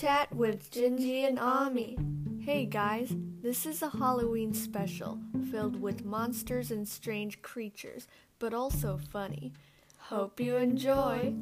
[0.00, 1.96] Chat with Gingy and Ami.
[2.40, 5.18] Hey guys, this is a Halloween special
[5.50, 8.06] filled with monsters and strange creatures,
[8.38, 9.54] but also funny.
[9.96, 11.32] Hope you enjoy.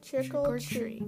[0.00, 1.02] Trick or treat.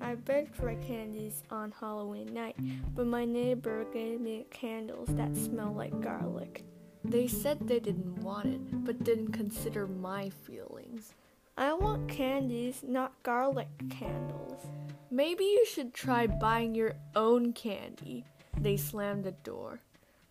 [0.00, 2.56] I begged for candies on Halloween night,
[2.94, 6.64] but my neighbor gave me candles that smell like garlic.
[7.04, 11.12] They said they didn't want it, but didn't consider my feelings.
[11.56, 14.62] I want candies, not garlic candles.
[15.10, 18.24] Maybe you should try buying your own candy.
[18.58, 19.80] They slammed the door.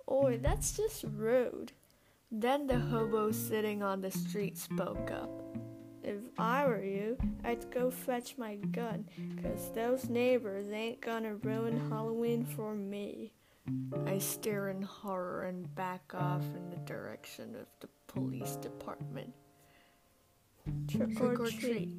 [0.09, 1.71] Oi, that's just rude.
[2.31, 5.29] Then the hobo sitting on the street spoke up.
[6.03, 9.07] If I were you, I'd go fetch my gun,
[9.41, 13.34] 'cause those neighbors ain't gonna ruin Halloween for me.
[14.07, 19.34] I stare in horror and back off in the direction of the police department.
[20.88, 21.59] Trick, Trick or, or treat.
[21.59, 21.90] treat.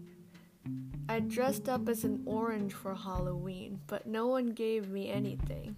[1.08, 5.76] I dressed up as an orange for Halloween, but no one gave me anything.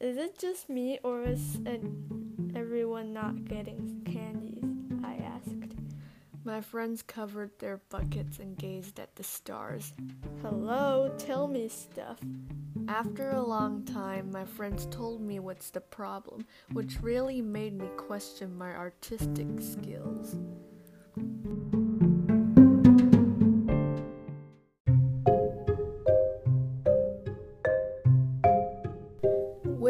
[0.00, 1.58] Is it just me, or is
[2.54, 4.64] everyone not getting candies?
[5.04, 5.76] I asked.
[6.44, 9.92] My friends covered their buckets and gazed at the stars.
[10.42, 12.18] Hello, tell me stuff.
[12.88, 17.86] After a long time, my friends told me what's the problem, which really made me
[17.96, 20.36] question my artistic skills.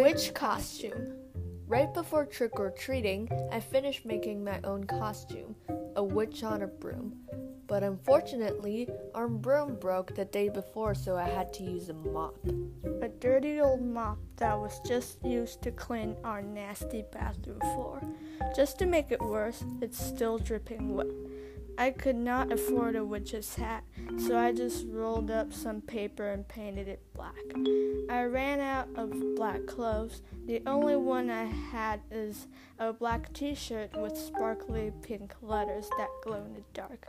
[0.05, 1.15] Which costume?
[1.67, 5.57] Right before trick or treating, I finished making my own costume
[5.97, 7.15] a witch on a broom.
[7.67, 12.37] But unfortunately, our broom broke the day before, so I had to use a mop.
[13.01, 18.03] A dirty old mop that was just used to clean our nasty bathroom floor.
[18.55, 21.07] Just to make it worse, it's still dripping wet.
[21.79, 23.85] I could not afford a witch's hat,
[24.19, 27.35] so I just rolled up some paper and painted it black.
[28.11, 30.23] I ran out of black clothes.
[30.47, 32.47] The only one I had is
[32.79, 37.07] a black t shirt with sparkly pink letters that glow in the dark.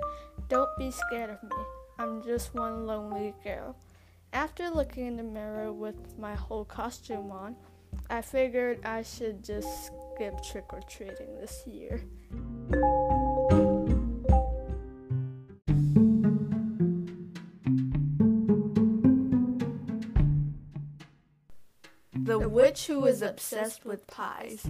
[0.49, 1.57] Don't be scared of me.
[1.97, 3.75] I'm just one lonely girl.
[4.33, 7.55] After looking in the mirror with my whole costume on,
[8.09, 12.01] I figured I should just skip trick or treating this year.
[22.25, 24.65] The witch who was obsessed with pies.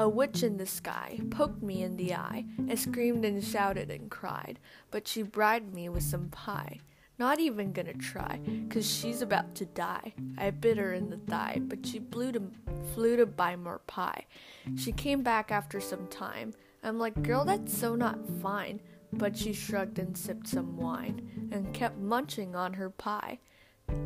[0.00, 2.44] A witch in the sky poked me in the eye.
[2.68, 4.58] I screamed and shouted and cried,
[4.90, 6.80] but she bribed me with some pie.
[7.20, 10.12] Not even gonna try, 'cause she's about to die.
[10.36, 12.50] I bit her in the thigh, but she flew to,
[12.94, 14.26] flew to buy more pie.
[14.74, 16.52] She came back after some time.
[16.82, 18.80] I'm like, girl, that's so not fine.
[19.12, 23.38] But she shrugged and sipped some wine and kept munching on her pie.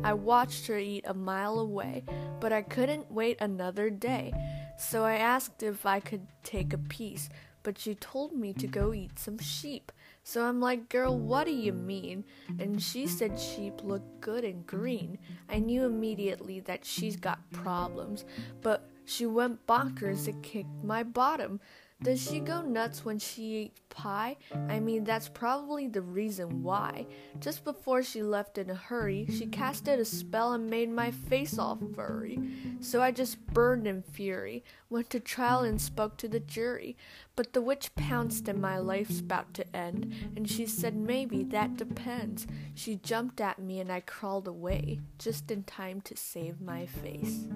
[0.03, 2.03] I watched her eat a mile away,
[2.39, 4.31] but I couldn't wait another day.
[4.77, 7.29] So I asked if I could take a piece,
[7.63, 9.91] but she told me to go eat some sheep.
[10.23, 12.25] So I'm like, girl, what do you mean?
[12.59, 15.17] And she said sheep look good and green.
[15.49, 18.23] I knew immediately that she's got problems,
[18.61, 21.59] but she went bonkers and kicked my bottom.
[22.03, 24.37] Does she go nuts when she eats pie?
[24.69, 27.07] I mean, that's probably the reason why.
[27.39, 31.57] Just before she left in a hurry, she casted a spell and made my face
[31.57, 32.39] all furry.
[32.81, 36.95] So I just burned in fury, went to trial and spoke to the jury.
[37.35, 41.77] But the witch pounced and my life's about to end, and she said, maybe that
[41.77, 42.45] depends.
[42.75, 47.47] She jumped at me and I crawled away, just in time to save my face.